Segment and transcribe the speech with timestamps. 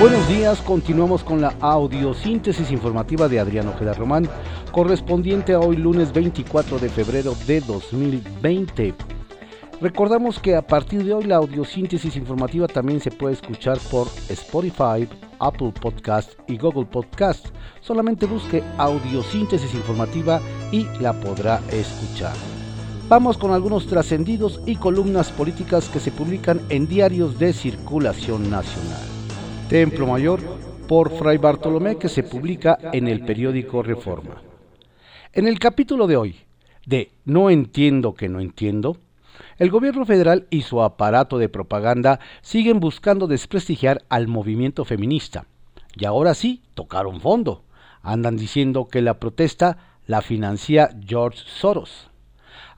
[0.00, 4.26] Buenos días, continuamos con la audiosíntesis informativa de Adriano Ojeda Román,
[4.72, 8.94] correspondiente a hoy lunes 24 de febrero de 2020.
[9.82, 15.06] Recordamos que a partir de hoy la audiosíntesis informativa también se puede escuchar por Spotify,
[15.38, 17.48] Apple Podcast y Google Podcast.
[17.82, 20.40] Solamente busque audiosíntesis informativa
[20.72, 22.32] y la podrá escuchar.
[23.10, 29.09] Vamos con algunos trascendidos y columnas políticas que se publican en diarios de circulación nacional.
[29.70, 30.40] Templo Mayor
[30.88, 34.42] por Fray Bartolomé que se publica en el periódico Reforma.
[35.32, 36.40] En el capítulo de hoy
[36.86, 38.96] de No entiendo que no entiendo,
[39.58, 45.46] el gobierno federal y su aparato de propaganda siguen buscando desprestigiar al movimiento feminista.
[45.94, 47.62] Y ahora sí, tocaron fondo.
[48.02, 52.09] Andan diciendo que la protesta la financia George Soros.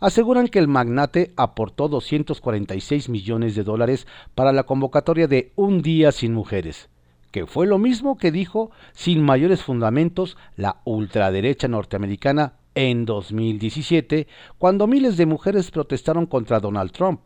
[0.03, 6.11] Aseguran que el magnate aportó 246 millones de dólares para la convocatoria de Un Día
[6.11, 6.89] Sin Mujeres,
[7.31, 14.27] que fue lo mismo que dijo, sin mayores fundamentos, la ultraderecha norteamericana en 2017,
[14.59, 17.21] cuando miles de mujeres protestaron contra Donald Trump.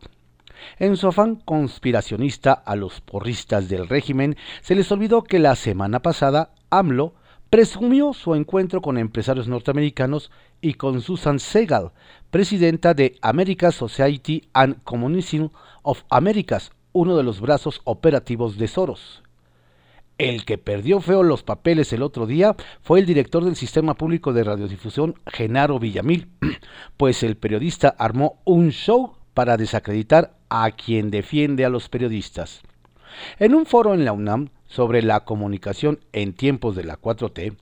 [0.77, 6.03] En su afán conspiracionista a los porristas del régimen, se les olvidó que la semana
[6.03, 7.15] pasada AMLO
[7.49, 11.91] presumió su encuentro con empresarios norteamericanos y con Susan Segal,
[12.31, 15.47] presidenta de American Society and Communism
[15.83, 19.23] of Americas, uno de los brazos operativos de Soros.
[20.17, 24.33] El que perdió feo los papeles el otro día fue el director del Sistema Público
[24.33, 26.29] de Radiodifusión, Genaro Villamil,
[26.97, 32.63] pues el periodista armó un show para desacreditar a quien defiende a los periodistas.
[33.37, 37.55] En un foro en la UNAM sobre la comunicación en tiempos de la 4T,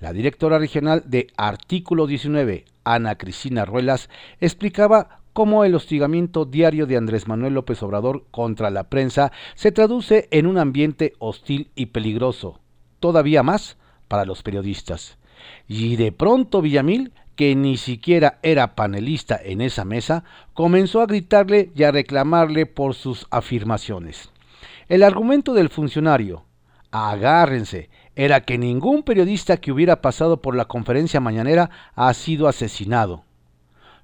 [0.00, 4.08] la directora regional de Artículo 19, Ana Cristina Ruelas,
[4.40, 10.28] explicaba cómo el hostigamiento diario de Andrés Manuel López Obrador contra la prensa se traduce
[10.30, 12.60] en un ambiente hostil y peligroso,
[13.00, 13.76] todavía más
[14.08, 15.18] para los periodistas.
[15.66, 21.72] Y de pronto Villamil, que ni siquiera era panelista en esa mesa, comenzó a gritarle
[21.74, 24.30] y a reclamarle por sus afirmaciones.
[24.88, 26.44] El argumento del funcionario,
[26.90, 33.24] agárrense, era que ningún periodista que hubiera pasado por la conferencia mañanera ha sido asesinado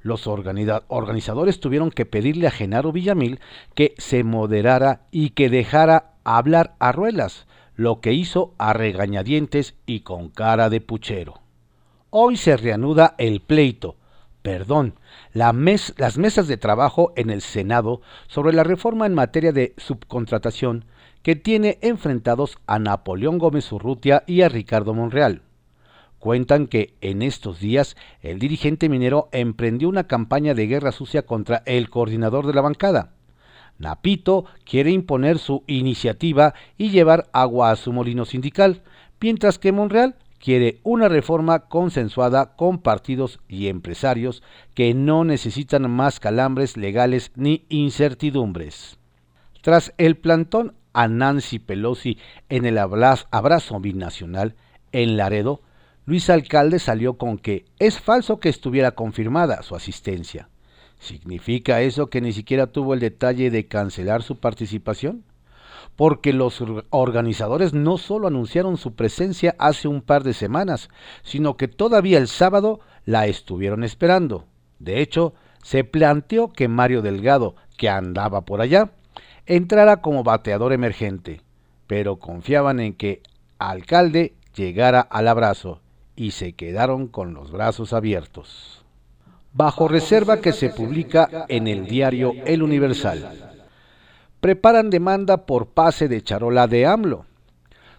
[0.01, 3.41] los organizadores tuvieron que pedirle a Genaro Villamil
[3.75, 10.01] que se moderara y que dejara hablar a Ruelas, lo que hizo a regañadientes y
[10.01, 11.41] con cara de puchero.
[12.11, 13.97] Hoy se reanuda el pleito,
[14.43, 14.95] perdón,
[15.33, 20.87] las mesas de trabajo en el Senado sobre la reforma en materia de subcontratación
[21.28, 25.43] que tiene enfrentados a Napoleón Gómez Urrutia y a Ricardo Monreal.
[26.19, 31.62] Cuentan que en estos días el dirigente minero emprendió una campaña de guerra sucia contra
[31.67, 33.12] el coordinador de la bancada.
[33.77, 38.81] Napito quiere imponer su iniciativa y llevar agua a su molino sindical,
[39.21, 46.21] mientras que Monreal quiere una reforma consensuada con partidos y empresarios que no necesitan más
[46.21, 48.99] calambres legales ni incertidumbres.
[49.61, 54.57] Tras el plantón a Nancy Pelosi en el abrazo binacional
[54.91, 55.63] en Laredo,
[56.07, 60.49] Luis Alcalde salió con que es falso que estuviera confirmada su asistencia.
[60.99, 65.23] ¿Significa eso que ni siquiera tuvo el detalle de cancelar su participación?
[65.95, 70.89] Porque los organizadores no solo anunciaron su presencia hace un par de semanas,
[71.23, 74.47] sino que todavía el sábado la estuvieron esperando.
[74.81, 75.33] De hecho,
[75.63, 78.91] se planteó que Mario Delgado, que andaba por allá,
[79.49, 81.41] entrara como bateador emergente,
[81.87, 83.23] pero confiaban en que
[83.59, 85.81] alcalde llegara al abrazo
[86.15, 88.85] y se quedaron con los brazos abiertos.
[89.55, 93.65] Bajo reserva que se publica en el diario El Universal.
[94.41, 97.25] Preparan demanda por pase de charola de AMLO.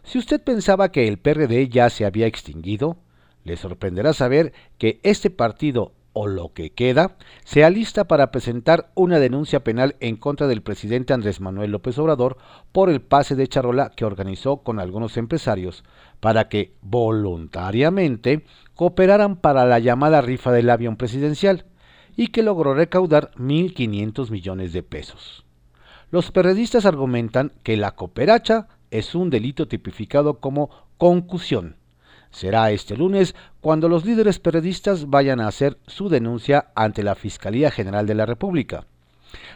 [0.04, 2.98] Si usted pensaba que el PRD ya se había extinguido,
[3.44, 9.20] le sorprenderá saber que este partido o lo que queda, se alista para presentar una
[9.20, 12.38] denuncia penal en contra del presidente Andrés Manuel López Obrador
[12.72, 15.84] por el pase de charola que organizó con algunos empresarios
[16.20, 18.46] para que voluntariamente
[18.76, 21.66] cooperaran para la llamada rifa del avión presidencial
[22.16, 25.46] y que logró recaudar 1.500 millones de pesos.
[26.12, 31.79] Los periodistas argumentan que la cooperacha es un delito tipificado como concusión
[32.32, 37.72] Será este lunes cuando los líderes periodistas vayan a hacer su denuncia ante la Fiscalía
[37.72, 38.86] General de la República.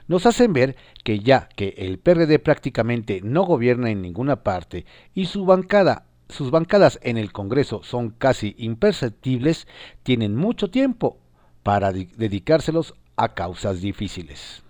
[0.07, 5.25] Nos hacen ver que ya que el PRD prácticamente no gobierna en ninguna parte y
[5.25, 9.67] sus bancadas en el Congreso son casi imperceptibles,
[10.03, 11.17] tienen mucho tiempo
[11.63, 14.63] para dedicárselos a causas difíciles.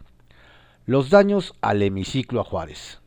[0.85, 3.02] Los daños al hemiciclo a Juárez.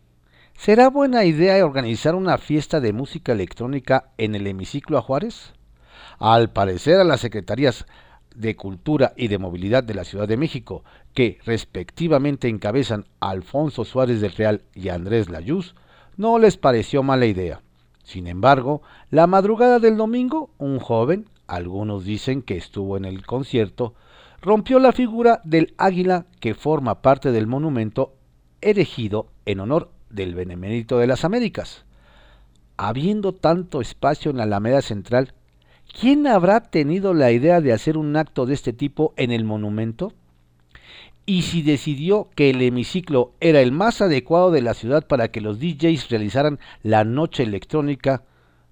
[0.58, 5.52] ¿Será buena idea organizar una fiesta de música electrónica en el hemiciclo a Juárez?
[6.18, 7.86] Al parecer a las secretarías
[8.34, 10.82] de Cultura y de Movilidad de la Ciudad de México,
[11.14, 15.76] que respectivamente encabezan Alfonso Suárez del Real y Andrés Layuz,
[16.16, 17.62] no les pareció mala idea.
[18.02, 23.94] Sin embargo, la madrugada del domingo, un joven, algunos dicen que estuvo en el concierto,
[24.40, 28.14] rompió la figura del águila que forma parte del monumento
[28.62, 31.84] erigido en honor del Benemérito de las Américas.
[32.76, 35.34] Habiendo tanto espacio en la Alameda Central,
[35.98, 40.12] ¿quién habrá tenido la idea de hacer un acto de este tipo en el monumento?
[41.26, 45.40] Y si decidió que el hemiciclo era el más adecuado de la ciudad para que
[45.40, 48.22] los DJs realizaran la noche electrónica,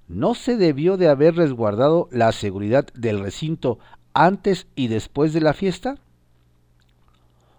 [0.09, 3.79] ¿no se debió de haber resguardado la seguridad del recinto
[4.13, 5.97] antes y después de la fiesta?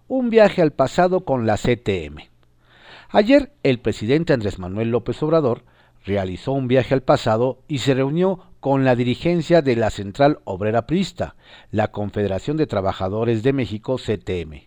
[0.08, 2.35] Un viaje al pasado con la CTM.
[3.16, 5.64] Ayer el presidente Andrés Manuel López Obrador
[6.04, 10.86] realizó un viaje al pasado y se reunió con la dirigencia de la Central Obrera
[10.86, 11.38] Prista,
[11.72, 14.64] la Confederación de Trabajadores de México CTM.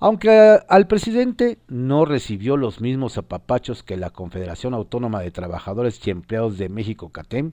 [0.00, 6.10] Aunque al presidente no recibió los mismos apapachos que la Confederación Autónoma de Trabajadores y
[6.10, 7.52] Empleados de México CATEM,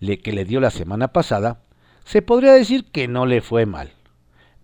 [0.00, 1.60] le, que le dio la semana pasada,
[2.04, 3.92] se podría decir que no le fue mal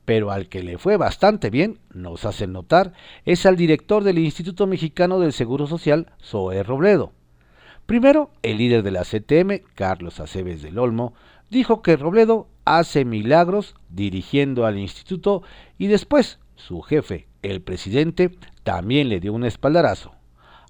[0.09, 2.95] pero al que le fue bastante bien, nos hace notar,
[3.27, 7.13] es al director del Instituto Mexicano del Seguro Social, Zoe Robledo.
[7.85, 11.13] Primero, el líder de la CTM, Carlos Aceves del Olmo,
[11.51, 15.43] dijo que Robledo hace milagros dirigiendo al instituto
[15.77, 18.31] y después su jefe, el presidente,
[18.63, 20.15] también le dio un espaldarazo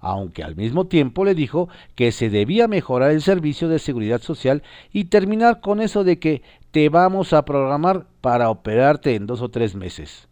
[0.00, 4.62] aunque al mismo tiempo le dijo que se debía mejorar el servicio de seguridad social
[4.93, 9.49] y terminar con eso de que te vamos a programar para operarte en dos o
[9.49, 10.29] tres meses.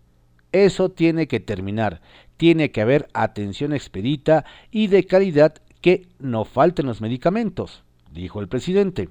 [0.52, 2.00] Eso tiene que terminar,
[2.36, 8.48] tiene que haber atención expedita y de calidad que no falten los medicamentos, dijo el
[8.48, 9.08] presidente.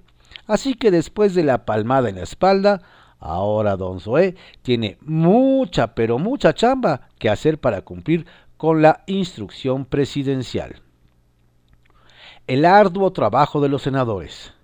[0.47, 2.81] Así que después de la palmada en la espalda,
[3.19, 8.25] ahora don Zoé tiene mucha, pero mucha chamba que hacer para cumplir
[8.57, 10.81] con la instrucción presidencial.
[12.47, 14.54] El arduo trabajo de los senadores.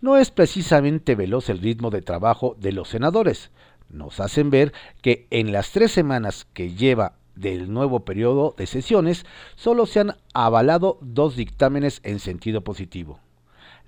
[0.00, 3.50] No es precisamente veloz el ritmo de trabajo de los senadores.
[3.88, 9.26] Nos hacen ver que en las tres semanas que lleva del nuevo periodo de sesiones,
[9.56, 13.18] solo se han avalado dos dictámenes en sentido positivo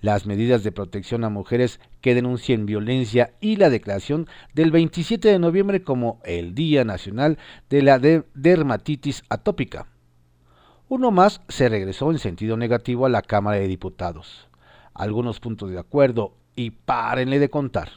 [0.00, 5.38] las medidas de protección a mujeres que denuncien violencia y la declaración del 27 de
[5.38, 7.38] noviembre como el Día Nacional
[7.70, 9.86] de la Dermatitis Atópica.
[10.88, 14.48] Uno más se regresó en sentido negativo a la Cámara de Diputados.
[14.96, 17.90] Algunos puntos de acuerdo y párenle de contar.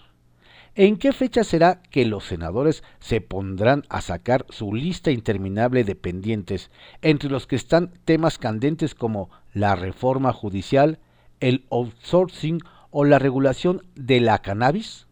[0.75, 5.95] ¿En qué fecha será que los senadores se pondrán a sacar su lista interminable de
[5.95, 10.99] pendientes, entre los que están temas candentes como la reforma judicial,
[11.39, 12.59] el outsourcing
[12.91, 15.07] o la regulación de la cannabis?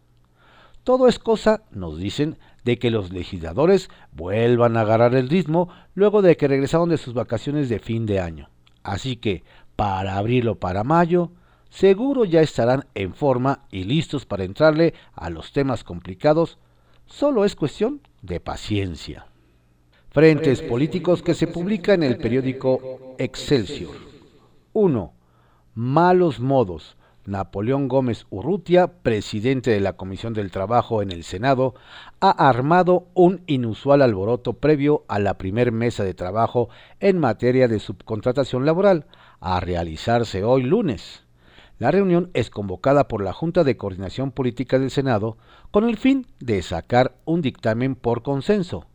[0.83, 6.21] Todo es cosa, nos dicen, de que los legisladores vuelvan a agarrar el ritmo luego
[6.21, 8.49] de que regresaron de sus vacaciones de fin de año.
[8.83, 9.43] Así que,
[9.75, 11.31] para abril o para mayo,
[11.69, 16.57] seguro ya estarán en forma y listos para entrarle a los temas complicados.
[17.05, 19.27] Solo es cuestión de paciencia.
[20.09, 23.95] Frentes políticos que se publica en el periódico Excelsior.
[24.73, 25.13] 1
[25.77, 26.97] malos modos.
[27.25, 31.75] Napoleón Gómez Urrutia, presidente de la Comisión del Trabajo en el Senado,
[32.19, 36.69] ha armado un inusual alboroto previo a la primer mesa de trabajo
[36.99, 39.05] en materia de subcontratación laboral,
[39.39, 41.26] a realizarse hoy lunes.
[41.79, 45.37] La reunión es convocada por la Junta de Coordinación Política del Senado
[45.71, 48.87] con el fin de sacar un dictamen por consenso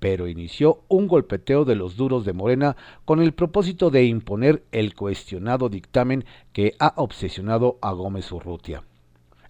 [0.00, 4.94] pero inició un golpeteo de los duros de Morena con el propósito de imponer el
[4.96, 8.82] cuestionado dictamen que ha obsesionado a Gómez Urrutia.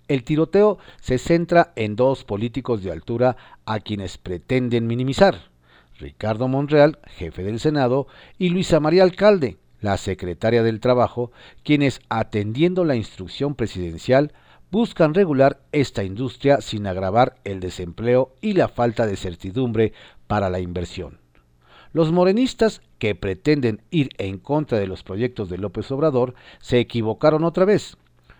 [0.08, 5.50] El tiroteo se centra en dos políticos de altura a quienes pretenden minimizar.
[6.00, 11.32] Ricardo Monreal, jefe del Senado, y Luisa María Alcalde, la secretaria del Trabajo,
[11.62, 14.32] quienes, atendiendo la instrucción presidencial,
[14.70, 19.92] buscan regular esta industria sin agravar el desempleo y la falta de certidumbre
[20.26, 21.18] para la inversión.
[21.92, 27.42] Los morenistas que pretenden ir en contra de los proyectos de López Obrador se equivocaron
[27.42, 27.96] otra vez.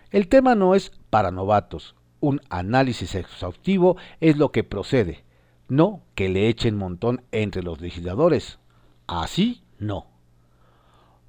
[0.09, 1.95] El tema no es para novatos.
[2.21, 5.23] Un análisis exhaustivo es lo que procede,
[5.67, 8.59] no que le echen montón entre los legisladores.
[9.07, 10.10] Así no.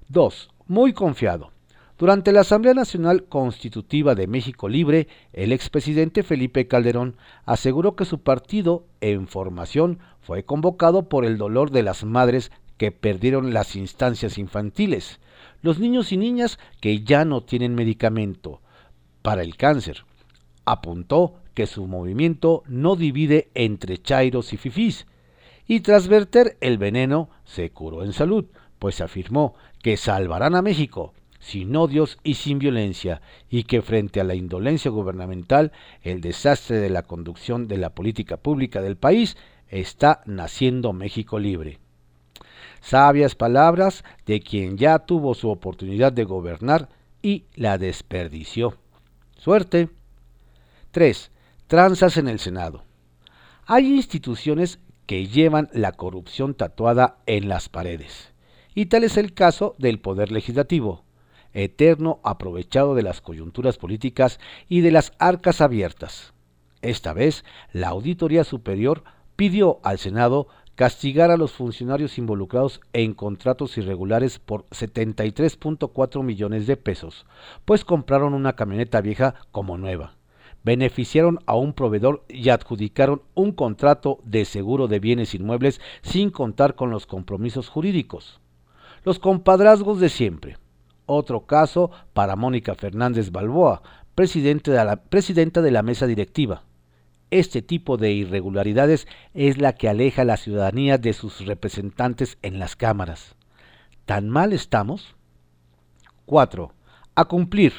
[0.09, 0.50] 2.
[0.66, 1.50] Muy confiado.
[1.99, 8.23] Durante la Asamblea Nacional Constitutiva de México Libre, el expresidente Felipe Calderón aseguró que su
[8.23, 14.38] partido, en formación, fue convocado por el dolor de las madres que perdieron las instancias
[14.38, 15.21] infantiles,
[15.61, 18.61] los niños y niñas que ya no tienen medicamento
[19.23, 20.04] para el cáncer.
[20.64, 25.06] Apuntó que su movimiento no divide entre chairos y fifís,
[25.68, 28.47] y tras verter el veneno se curó en salud,
[28.82, 34.24] pues afirmó que salvarán a México sin odios y sin violencia, y que frente a
[34.24, 35.70] la indolencia gubernamental,
[36.02, 39.36] el desastre de la conducción de la política pública del país,
[39.68, 41.78] está naciendo México libre.
[42.80, 46.88] Sabias palabras de quien ya tuvo su oportunidad de gobernar
[47.22, 48.78] y la desperdició.
[49.38, 49.90] Suerte.
[50.90, 51.30] 3.
[51.68, 52.82] Tranzas en el Senado.
[53.64, 58.31] Hay instituciones que llevan la corrupción tatuada en las paredes,
[58.74, 61.04] y tal es el caso del Poder Legislativo,
[61.52, 66.32] eterno aprovechado de las coyunturas políticas y de las arcas abiertas.
[66.80, 69.04] Esta vez, la Auditoría Superior
[69.36, 76.76] pidió al Senado castigar a los funcionarios involucrados en contratos irregulares por 73.4 millones de
[76.76, 77.26] pesos,
[77.64, 80.16] pues compraron una camioneta vieja como nueva,
[80.64, 86.74] beneficiaron a un proveedor y adjudicaron un contrato de seguro de bienes inmuebles sin contar
[86.74, 88.41] con los compromisos jurídicos.
[89.04, 90.56] Los compadrazgos de siempre.
[91.06, 93.82] Otro caso para Mónica Fernández Balboa,
[94.14, 96.62] presidenta de la mesa directiva
[97.32, 102.59] este tipo de irregularidades es la que aleja a la ciudadanía de sus representantes en
[102.59, 103.37] las cámaras.
[104.04, 105.16] ¿Tan mal estamos?
[106.26, 106.73] 4.
[107.14, 107.73] A cumplir.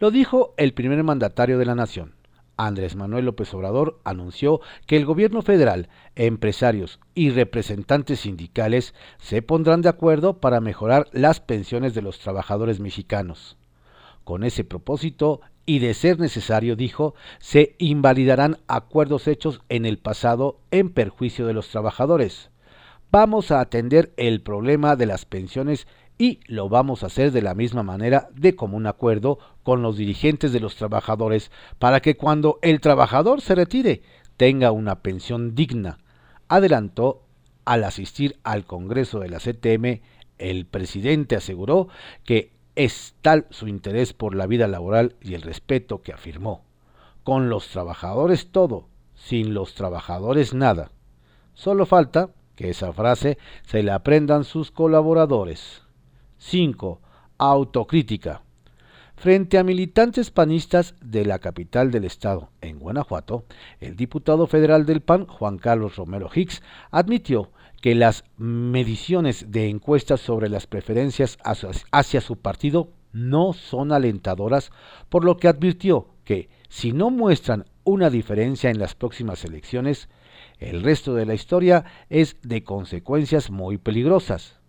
[0.00, 2.14] Lo dijo el primer mandatario de la nación.
[2.66, 9.80] Andrés Manuel López Obrador anunció que el gobierno federal, empresarios y representantes sindicales se pondrán
[9.80, 13.56] de acuerdo para mejorar las pensiones de los trabajadores mexicanos.
[14.24, 20.60] Con ese propósito, y de ser necesario, dijo, se invalidarán acuerdos hechos en el pasado
[20.70, 22.50] en perjuicio de los trabajadores.
[23.10, 25.86] Vamos a atender el problema de las pensiones
[26.20, 30.52] y lo vamos a hacer de la misma manera de común acuerdo con los dirigentes
[30.52, 34.02] de los trabajadores para que cuando el trabajador se retire
[34.36, 35.96] tenga una pensión digna.
[36.46, 37.22] Adelantó
[37.64, 40.02] al asistir al Congreso de la CTM,
[40.36, 41.88] el presidente aseguró
[42.24, 46.66] que es tal su interés por la vida laboral y el respeto que afirmó.
[47.24, 50.90] Con los trabajadores todo, sin los trabajadores nada.
[51.54, 55.82] Solo falta que esa frase se la aprendan sus colaboradores.
[56.42, 57.02] 5.
[57.36, 58.42] Autocrítica.
[59.14, 63.44] Frente a militantes panistas de la capital del estado, en Guanajuato,
[63.78, 67.50] el diputado federal del PAN, Juan Carlos Romero Hicks, admitió
[67.82, 71.36] que las mediciones de encuestas sobre las preferencias
[71.92, 74.72] hacia su partido no son alentadoras,
[75.10, 80.08] por lo que advirtió que si no muestran una diferencia en las próximas elecciones,
[80.58, 84.59] el resto de la historia es de consecuencias muy peligrosas.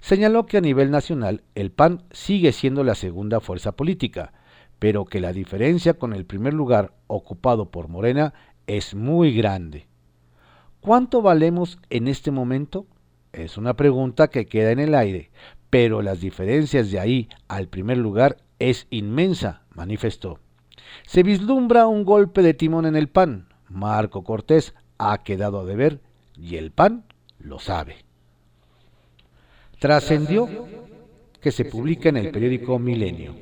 [0.00, 4.32] Señaló que a nivel nacional el PAN sigue siendo la segunda fuerza política,
[4.78, 8.34] pero que la diferencia con el primer lugar ocupado por Morena
[8.66, 9.86] es muy grande.
[10.80, 12.86] ¿Cuánto valemos en este momento?
[13.32, 15.30] Es una pregunta que queda en el aire,
[15.68, 20.38] pero las diferencias de ahí al primer lugar es inmensa, manifestó.
[21.04, 23.48] Se vislumbra un golpe de timón en el PAN.
[23.68, 26.00] Marco Cortés ha quedado a deber
[26.36, 27.04] y el PAN
[27.38, 28.04] lo sabe.
[29.80, 30.46] Trascendió
[31.40, 33.34] que se publica en el periódico Milenio.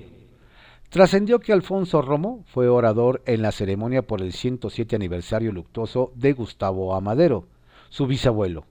[0.89, 6.35] Trascendió que Alfonso Romo fue orador en la ceremonia por el 107 aniversario luctuoso de
[6.35, 7.49] Gustavo Amadero,
[7.89, 8.67] su bisabuelo,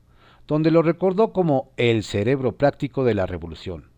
[0.48, 3.90] donde lo recordó como el cerebro práctico de la revolución,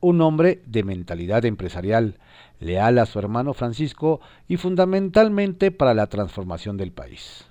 [0.00, 2.18] un hombre de mentalidad empresarial,
[2.60, 7.46] leal a su hermano Francisco y fundamentalmente para la transformación del país.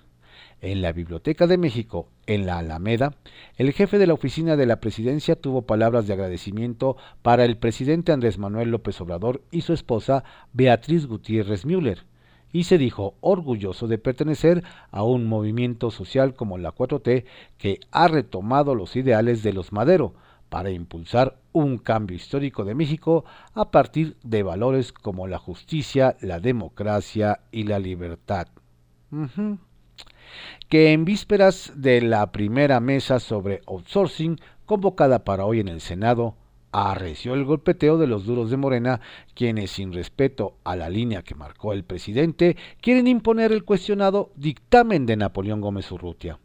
[0.65, 3.13] En la Biblioteca de México, en la Alameda,
[3.55, 8.11] el jefe de la oficina de la presidencia tuvo palabras de agradecimiento para el presidente
[8.11, 12.07] Andrés Manuel López Obrador y su esposa Beatriz Gutiérrez Müller,
[12.51, 17.25] y se dijo orgulloso de pertenecer a un movimiento social como la 4T
[17.59, 20.15] que ha retomado los ideales de los Madero
[20.49, 26.39] para impulsar un cambio histórico de México a partir de valores como la justicia, la
[26.39, 28.47] democracia y la libertad
[30.69, 36.35] que en vísperas de la primera mesa sobre outsourcing convocada para hoy en el Senado,
[36.71, 38.99] arreció el golpeteo de los duros de Morena,
[39.33, 45.05] quienes sin respeto a la línea que marcó el presidente, quieren imponer el cuestionado dictamen
[45.05, 46.39] de Napoleón Gómez Urrutia.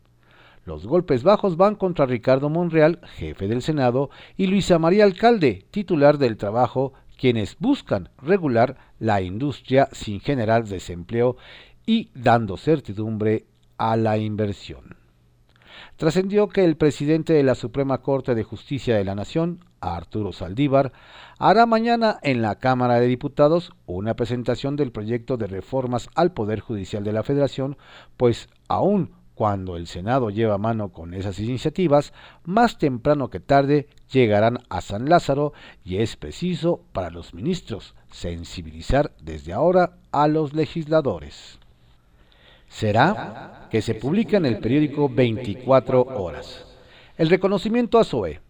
[0.65, 6.19] Los golpes bajos van contra Ricardo Monreal, jefe del Senado, y Luisa María Alcalde, titular
[6.19, 11.37] del trabajo, quienes buscan regular la industria sin generar desempleo
[11.87, 13.47] y dando certidumbre
[13.81, 14.99] a la inversión.
[15.97, 20.93] trascendió que el presidente de la Suprema Corte de Justicia de la Nación, Arturo Saldívar,
[21.39, 26.61] hará mañana en la Cámara de Diputados una presentación del proyecto de reformas al Poder
[26.61, 27.79] Judicial de la Federación,
[28.19, 32.13] pues aún cuando el Senado lleva mano con esas iniciativas,
[32.45, 39.15] más temprano que tarde llegarán a San Lázaro y es preciso para los ministros sensibilizar
[39.23, 41.60] desde ahora a los legisladores.
[42.71, 46.65] Será que se publica en el periódico 24 horas.
[47.19, 48.41] El reconocimiento a SOE.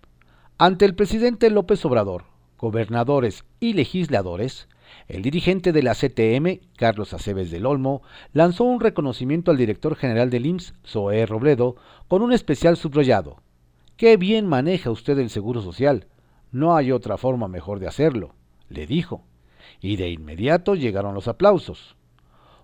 [0.58, 2.24] Ante el presidente López Obrador,
[2.58, 4.68] gobernadores y legisladores,
[5.08, 10.30] el dirigente de la CTM, Carlos Aceves del Olmo, lanzó un reconocimiento al director general
[10.30, 13.38] del IMSS, Zoé Robledo, con un especial subrayado.
[13.96, 16.06] Qué bien maneja usted el seguro social.
[16.52, 18.34] No hay otra forma mejor de hacerlo,
[18.68, 19.24] le dijo.
[19.80, 21.96] Y de inmediato llegaron los aplausos.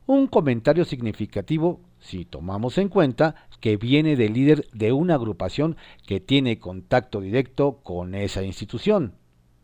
[0.07, 6.21] Un comentario significativo si tomamos en cuenta que viene del líder de una agrupación que
[6.21, 9.15] tiene contacto directo con esa institución.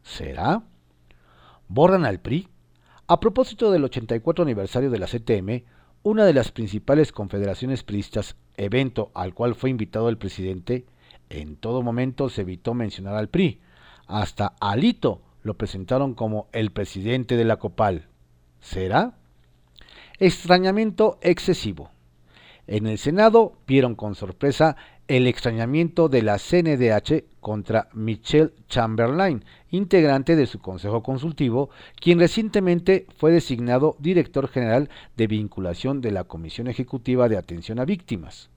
[0.02, 0.64] ¿Será?
[1.68, 2.49] ¿Borran al PRI?
[3.06, 5.64] A propósito del 84 aniversario de la CTM,
[6.02, 10.87] una de las principales confederaciones priistas, evento al cual fue invitado el presidente,
[11.30, 13.61] en todo momento se evitó mencionar al PRI.
[14.08, 18.08] Hasta Alito lo presentaron como el presidente de la COPAL.
[18.61, 19.14] ¿Será?
[20.19, 21.90] Extrañamiento excesivo.
[22.66, 24.76] En el Senado vieron con sorpresa
[25.09, 33.07] el extrañamiento de la CNDH contra Michelle Chamberlain, integrante de su Consejo Consultivo, quien recientemente
[33.19, 38.49] fue designado director general de vinculación de la Comisión Ejecutiva de Atención a Víctimas.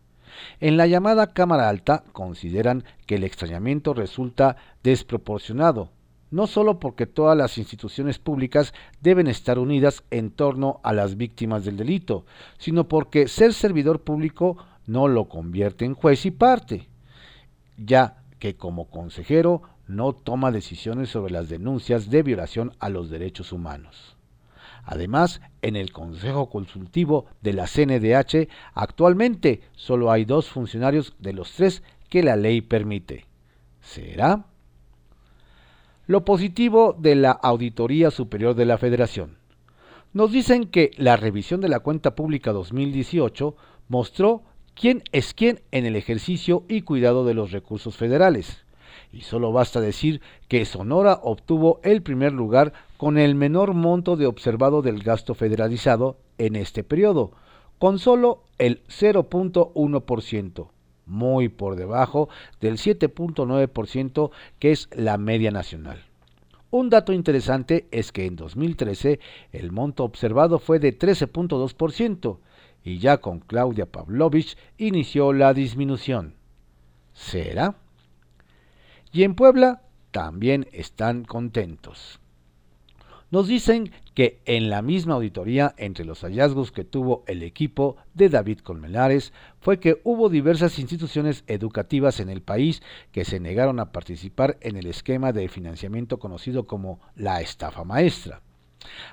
[0.60, 5.90] En la llamada Cámara Alta consideran que el extrañamiento resulta desproporcionado,
[6.36, 11.64] no solo porque todas las instituciones públicas deben estar unidas en torno a las víctimas
[11.64, 12.26] del delito,
[12.58, 16.90] sino porque ser servidor público no lo convierte en juez y parte,
[17.78, 23.54] ya que como consejero no toma decisiones sobre las denuncias de violación a los derechos
[23.54, 24.18] humanos.
[24.84, 31.54] Además, en el Consejo Consultivo de la CNDH actualmente solo hay dos funcionarios de los
[31.54, 33.26] tres que la ley permite.
[33.80, 34.48] ¿Será?
[36.08, 39.38] Lo positivo de la Auditoría Superior de la Federación.
[40.14, 43.56] Nos dicen que la revisión de la cuenta pública 2018
[43.88, 44.44] mostró
[44.76, 48.66] quién es quién en el ejercicio y cuidado de los recursos federales.
[49.12, 54.28] Y solo basta decir que Sonora obtuvo el primer lugar con el menor monto de
[54.28, 57.32] observado del gasto federalizado en este periodo,
[57.80, 60.68] con solo el 0.1%
[61.06, 62.30] muy por debajo
[62.62, 66.04] del 7.9% que es la media nacional.
[66.72, 69.20] Un dato interesante es que en 2013
[69.54, 72.40] el monto observado fue de 13.2%
[72.84, 76.36] y ya con Claudia Pavlovich inició la disminución.
[77.14, 77.76] ¿Será?
[79.12, 82.20] Y en Puebla también están contentos.
[83.32, 88.30] Nos dicen que en la misma auditoría, entre los hallazgos que tuvo el equipo de
[88.30, 93.92] David Colmelares, fue que hubo diversas instituciones educativas en el país que se negaron a
[93.92, 98.42] participar en el esquema de financiamiento conocido como la estafa maestra.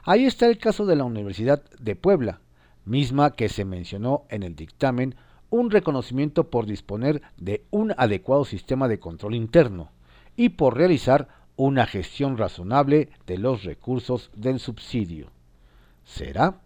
[0.04, 2.40] Ahí está el caso de la Universidad de Puebla,
[2.84, 5.16] misma que se mencionó en el dictamen
[5.50, 9.90] un reconocimiento por disponer de un adecuado sistema de control interno
[10.36, 15.28] y por realizar una gestión razonable de los recursos del subsidio.
[16.04, 16.60] ¿Será?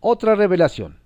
[0.00, 0.98] Otra revelación.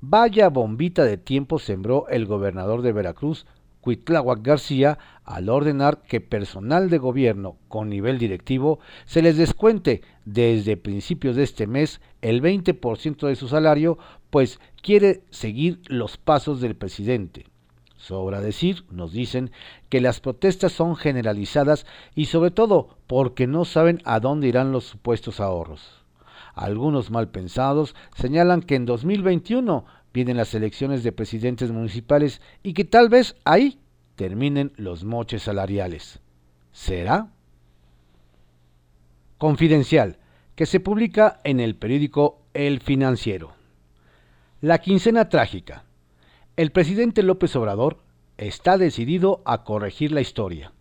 [0.00, 3.46] Vaya bombita de tiempo sembró el gobernador de Veracruz,
[3.80, 10.76] Cuitláhuac García, al ordenar que personal de gobierno con nivel directivo se les descuente desde
[10.76, 13.96] principios de este mes el 20% de su salario,
[14.30, 17.46] pues quiere seguir los pasos del presidente.
[18.06, 19.50] Sobra decir, nos dicen,
[19.88, 24.84] que las protestas son generalizadas y sobre todo porque no saben a dónde irán los
[24.84, 26.04] supuestos ahorros.
[26.54, 32.84] Algunos mal pensados señalan que en 2021 vienen las elecciones de presidentes municipales y que
[32.84, 33.80] tal vez ahí
[34.14, 36.20] terminen los moches salariales.
[36.70, 37.32] ¿Será?
[39.36, 40.18] Confidencial,
[40.54, 43.54] que se publica en el periódico El Financiero.
[44.60, 45.85] La quincena trágica.
[46.56, 47.98] El presidente López Obrador
[48.38, 50.72] está decidido a corregir la historia.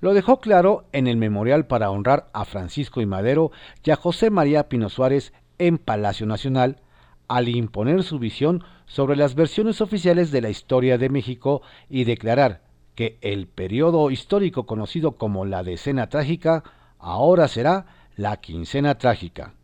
[0.00, 3.50] Lo dejó claro en el memorial para honrar a Francisco y Madero
[3.84, 6.80] y a José María Pino Suárez en Palacio Nacional,
[7.28, 12.62] al imponer su visión sobre las versiones oficiales de la historia de México y declarar
[12.94, 16.64] que el periodo histórico conocido como la decena trágica
[16.98, 17.84] ahora será
[18.16, 19.55] la quincena trágica.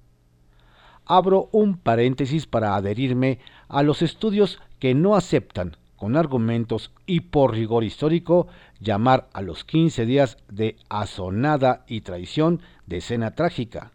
[1.07, 3.39] Abro un paréntesis para adherirme
[3.69, 8.49] a los estudios que no aceptan con argumentos y por rigor histórico,
[8.81, 13.93] llamar a los 15 días de azonada y traición de escena trágica.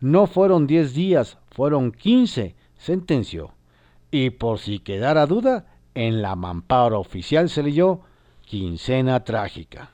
[0.00, 3.52] No fueron 10 días, fueron 15, sentenció.
[4.10, 8.00] Y por si quedara duda, en la mampara oficial se leyó
[8.46, 9.90] quincena trágica.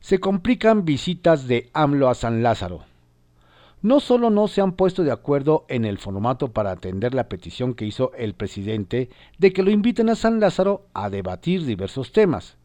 [0.00, 2.91] Se complican visitas de AMLO a San Lázaro
[3.82, 7.74] no solo no se han puesto de acuerdo en el formato para atender la petición
[7.74, 12.56] que hizo el presidente de que lo inviten a San Lázaro a debatir diversos temas,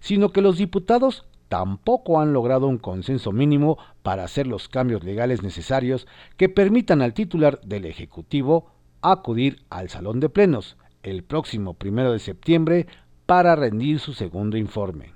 [0.00, 5.42] sino que los diputados tampoco han logrado un consenso mínimo para hacer los cambios legales
[5.42, 6.06] necesarios
[6.38, 8.70] que permitan al titular del Ejecutivo
[9.02, 12.86] acudir al Salón de Plenos el próximo primero de septiembre
[13.26, 15.12] para rendir su segundo informe.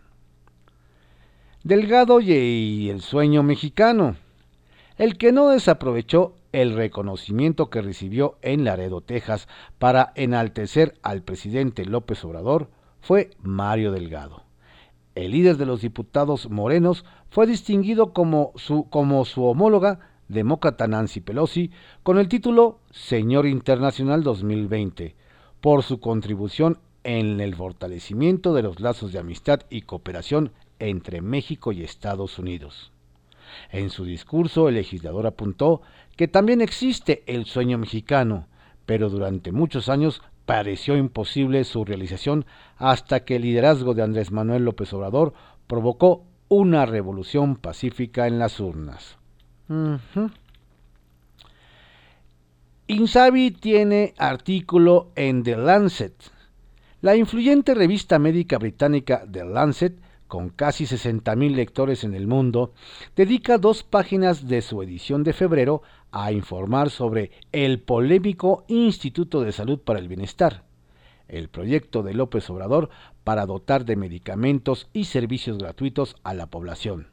[1.65, 4.17] Delgado y el sueño mexicano.
[4.99, 9.47] El que no desaprovechó el reconocimiento que recibió en Laredo, Texas,
[9.79, 12.71] para enaltecer al presidente López Obrador
[13.03, 14.45] fue Mario Delgado.
[15.15, 21.21] El líder de los diputados morenos fue distinguido como su, como su homóloga demócrata Nancy
[21.21, 21.71] Pelosi
[22.03, 25.15] con el título Señor Internacional 2020
[25.61, 31.71] por su contribución en el fortalecimiento de los lazos de amistad y cooperación entre México
[31.73, 32.93] y Estados Unidos.
[33.71, 35.83] En su discurso, el legislador apuntó
[36.17, 38.49] que también existe el sueño mexicano,
[38.87, 44.65] pero durante muchos años pareció imposible su realización hasta que el liderazgo de Andrés Manuel
[44.65, 45.35] López Obrador
[45.67, 49.19] provocó una revolución pacífica en las urnas.
[52.87, 56.15] Insabi tiene artículo en The Lancet.
[57.01, 62.73] La influyente revista médica británica The Lancet con casi 60.000 lectores en el mundo,
[63.15, 69.53] dedica dos páginas de su edición de febrero a informar sobre el polémico Instituto de
[69.53, 70.65] Salud para el Bienestar,
[71.29, 72.91] el proyecto de López Obrador
[73.25, 77.09] para dotar de medicamentos y servicios gratuitos a la población.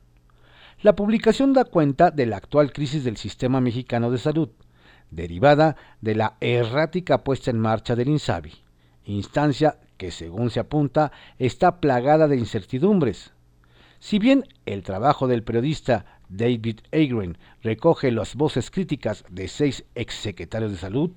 [0.82, 4.50] La publicación da cuenta de la actual crisis del sistema mexicano de salud,
[5.12, 8.54] derivada de la errática puesta en marcha del INSABI,
[9.06, 13.32] instancia que según se apunta está plagada de incertidumbres.
[14.00, 20.72] Si bien el trabajo del periodista David Agren recoge las voces críticas de seis exsecretarios
[20.72, 21.12] de salud,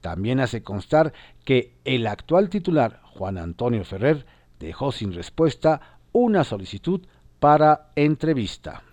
[0.00, 1.12] también hace constar
[1.44, 4.24] que el actual titular, Juan Antonio Ferrer,
[4.60, 7.00] dejó sin respuesta una solicitud
[7.40, 8.84] para entrevista.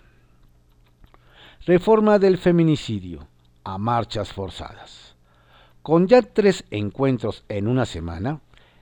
[1.67, 3.27] Reforma del feminicidio
[3.63, 5.15] a marchas forzadas.
[5.83, 8.41] Con ya tres encuentros en una semana,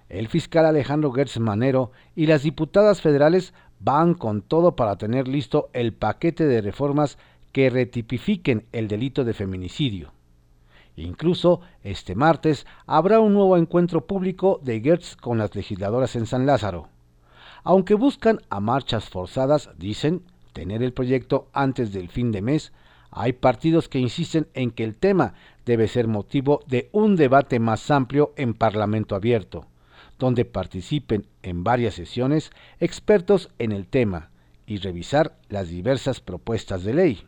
[0.09, 5.69] el fiscal Alejandro Gertz Manero y las diputadas federales van con todo para tener listo
[5.73, 7.17] el paquete de reformas
[7.51, 10.11] que retipifiquen el delito de feminicidio.
[10.95, 16.45] Incluso este martes habrá un nuevo encuentro público de Gertz con las legisladoras en San
[16.45, 16.87] Lázaro.
[17.63, 20.21] Aunque buscan a marchas forzadas, dicen,
[20.53, 22.71] tener el proyecto antes del fin de mes,
[23.11, 25.33] hay partidos que insisten en que el tema
[25.65, 29.65] debe ser motivo de un debate más amplio en Parlamento abierto
[30.19, 34.31] donde participen en varias sesiones expertos en el tema
[34.65, 37.23] y revisar las diversas propuestas de ley.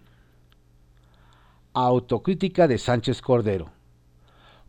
[1.74, 3.70] Autocrítica de Sánchez Cordero.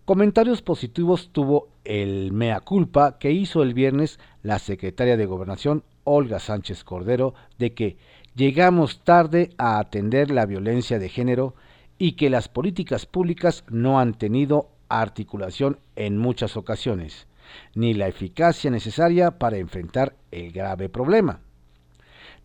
[0.04, 6.38] Comentarios positivos tuvo el mea culpa que hizo el viernes la secretaria de Gobernación Olga
[6.38, 7.98] Sánchez Cordero de que
[8.34, 11.54] llegamos tarde a atender la violencia de género
[11.98, 17.26] y que las políticas públicas no han tenido articulación en muchas ocasiones
[17.74, 21.40] ni la eficacia necesaria para enfrentar el grave problema.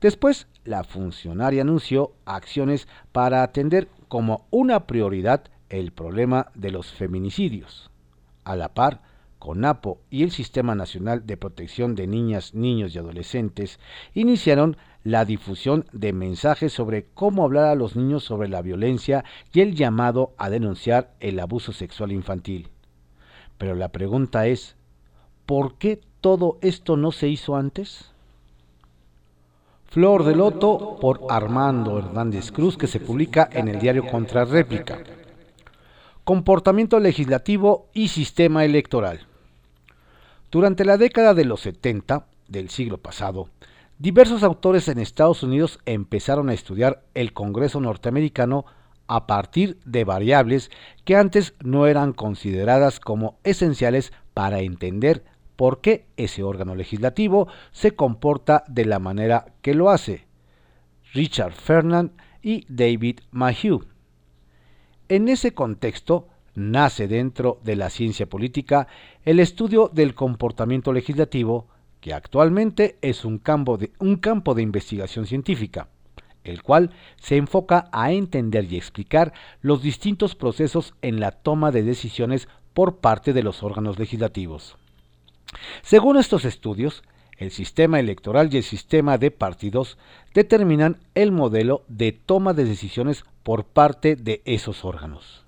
[0.01, 7.89] Después, la funcionaria anunció acciones para atender como una prioridad el problema de los feminicidios.
[8.43, 9.01] A la par,
[9.39, 13.79] CONAPO y el Sistema Nacional de Protección de Niñas, Niños y Adolescentes
[14.13, 19.59] iniciaron la difusión de mensajes sobre cómo hablar a los niños sobre la violencia y
[19.59, 22.69] el llamado a denunciar el abuso sexual infantil.
[23.57, 24.77] Pero la pregunta es,
[25.45, 28.13] ¿Por qué todo esto no se hizo antes?
[29.87, 35.03] Flor de Loto por Armando Hernández Cruz que se publica en el diario Contrarréplica.
[36.23, 39.27] Comportamiento legislativo y sistema electoral.
[40.49, 43.49] Durante la década de los 70 del siglo pasado,
[43.99, 48.65] diversos autores en Estados Unidos empezaron a estudiar el Congreso norteamericano
[49.07, 50.71] a partir de variables
[51.03, 55.23] que antes no eran consideradas como esenciales para entender
[55.55, 60.25] por qué ese órgano legislativo se comporta de la manera que lo hace.
[61.13, 62.11] Richard Fernand
[62.41, 63.85] y David Mayhew.
[65.09, 68.87] En ese contexto, nace dentro de la ciencia política
[69.25, 71.67] el estudio del comportamiento legislativo,
[71.99, 75.87] que actualmente es un campo de, un campo de investigación científica,
[76.43, 81.83] el cual se enfoca a entender y explicar los distintos procesos en la toma de
[81.83, 84.77] decisiones por parte de los órganos legislativos.
[85.81, 87.03] Según estos estudios,
[87.37, 89.97] el sistema electoral y el sistema de partidos
[90.33, 95.43] determinan el modelo de toma de decisiones por parte de esos órganos.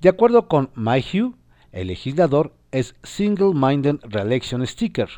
[0.00, 1.34] De acuerdo con Mayhew,
[1.72, 5.08] el legislador es Single-Minded Reelection Sticker,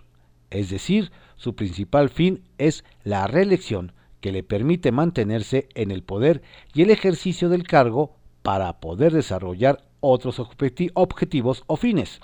[0.50, 6.42] es decir, su principal fin es la reelección que le permite mantenerse en el poder
[6.72, 12.20] y el ejercicio del cargo para poder desarrollar otros objetivos o fines.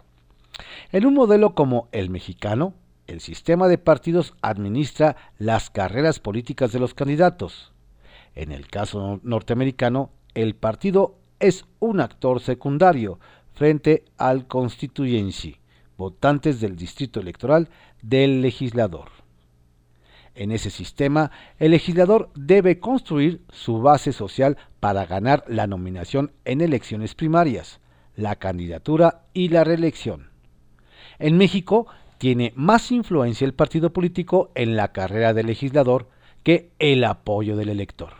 [0.92, 2.74] En un modelo como el mexicano,
[3.06, 7.72] el sistema de partidos administra las carreras políticas de los candidatos.
[8.34, 13.18] En el caso norteamericano, el partido es un actor secundario
[13.52, 15.56] frente al constituency,
[15.96, 17.68] votantes del distrito electoral
[18.00, 19.08] del legislador.
[20.34, 26.60] En ese sistema, el legislador debe construir su base social para ganar la nominación en
[26.60, 27.80] elecciones primarias,
[28.14, 30.29] la candidatura y la reelección.
[31.20, 36.08] En México tiene más influencia el partido político en la carrera del legislador
[36.42, 38.14] que el apoyo del elector.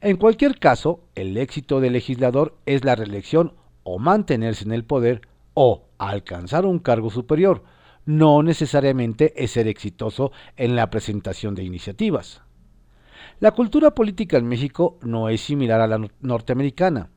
[0.00, 5.20] En cualquier caso, el éxito del legislador es la reelección o mantenerse en el poder
[5.52, 7.64] o alcanzar un cargo superior,
[8.06, 12.40] no necesariamente es ser exitoso en la presentación de iniciativas.
[13.40, 17.10] La cultura política en México no es similar a la norteamericana.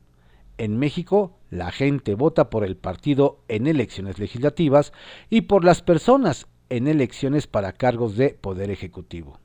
[0.56, 4.92] En México, la gente vota por el partido en elecciones legislativas
[5.30, 9.40] y por las personas en elecciones para cargos de poder ejecutivo.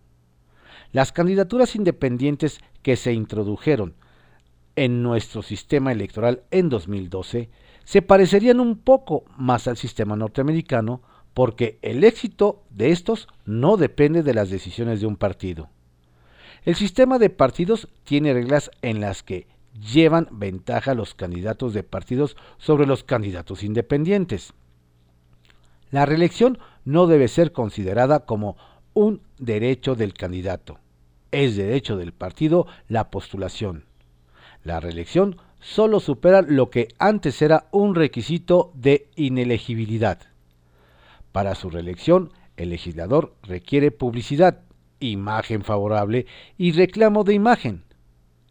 [0.92, 3.96] Las candidaturas independientes que se introdujeron
[4.76, 7.50] en nuestro sistema electoral en 2012
[7.84, 11.02] se parecerían un poco más al sistema norteamericano
[11.34, 15.70] porque el éxito de estos no depende de las decisiones de un partido.
[16.66, 19.48] El sistema de partidos tiene reglas en las que
[19.80, 24.54] llevan ventaja los candidatos de partidos sobre los candidatos independientes.
[25.92, 28.58] La reelección no debe ser considerada como
[28.94, 30.80] un derecho del candidato.
[31.32, 33.86] Es derecho del partido la postulación.
[34.64, 40.20] La reelección solo supera lo que antes era un requisito de inelegibilidad.
[41.32, 44.62] Para su reelección, el legislador requiere publicidad,
[45.00, 46.26] imagen favorable
[46.58, 47.84] y reclamo de imagen.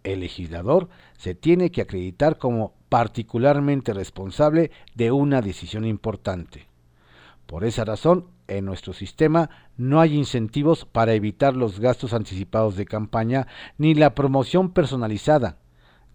[0.05, 6.69] El legislador se tiene que acreditar como particularmente responsable de una decisión importante.
[7.47, 12.87] Por esa razón, en nuestro sistema no hay incentivos para evitar los gastos anticipados de
[12.87, 15.59] campaña ni la promoción personalizada,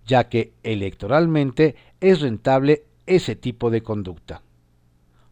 [0.06, 4.42] ya que electoralmente es rentable ese tipo de conducta.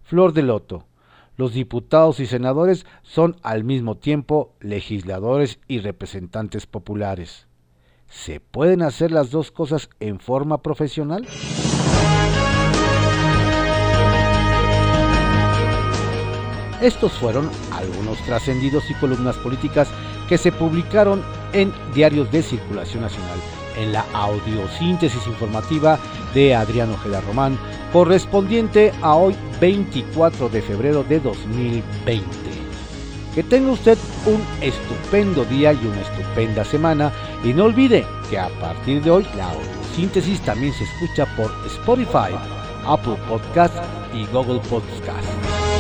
[0.04, 0.86] Flor de Loto,
[1.38, 7.48] los diputados y senadores son al mismo tiempo legisladores y representantes populares.
[8.12, 11.26] ¿Se pueden hacer las dos cosas en forma profesional?
[16.82, 19.88] Estos fueron algunos trascendidos y columnas políticas
[20.28, 23.40] que se publicaron en diarios de circulación nacional
[23.78, 25.98] en la audiosíntesis informativa
[26.34, 27.58] de Adriano Ojeda Román,
[27.94, 32.61] correspondiente a hoy 24 de febrero de 2020.
[33.34, 37.12] Que tenga usted un estupendo día y una estupenda semana
[37.44, 42.36] y no olvide que a partir de hoy la audiosíntesis también se escucha por Spotify,
[42.86, 43.76] Apple Podcast
[44.14, 45.71] y Google Podcast.